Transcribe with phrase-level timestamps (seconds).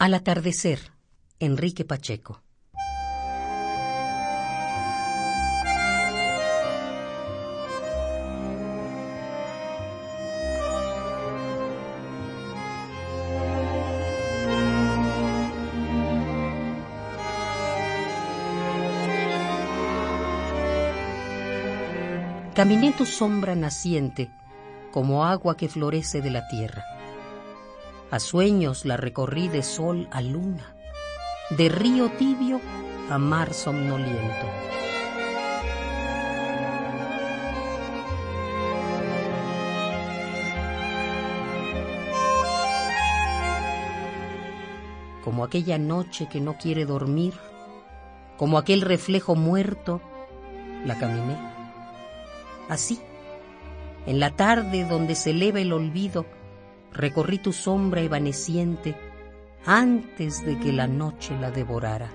[0.00, 0.78] Al atardecer,
[1.40, 2.40] Enrique Pacheco.
[22.54, 24.30] Caminé tu sombra naciente
[24.92, 26.97] como agua que florece de la tierra.
[28.10, 30.74] A sueños la recorrí de sol a luna,
[31.50, 32.58] de río tibio
[33.10, 34.46] a mar somnoliento.
[45.22, 47.34] Como aquella noche que no quiere dormir,
[48.38, 50.00] como aquel reflejo muerto,
[50.86, 51.36] la caminé
[52.70, 53.00] Así,
[54.06, 56.24] en la tarde donde se eleva el olvido,
[56.92, 58.96] recorrí tu sombra evaneciente
[59.66, 62.10] antes de que la noche la devorara.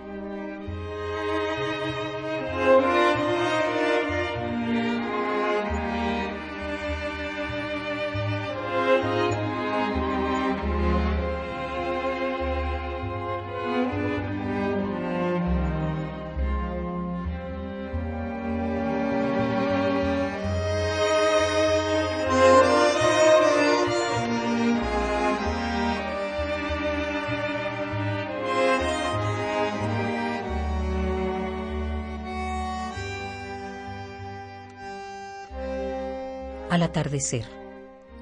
[36.74, 37.46] Al atardecer,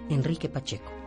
[0.10, 1.01] Enrique Pacheco.